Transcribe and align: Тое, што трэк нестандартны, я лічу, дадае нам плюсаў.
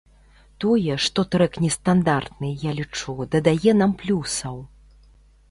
Тое, 0.63 0.95
што 1.07 1.25
трэк 1.35 1.59
нестандартны, 1.65 2.49
я 2.65 2.73
лічу, 2.81 3.17
дадае 3.37 3.71
нам 3.83 3.95
плюсаў. 4.03 4.61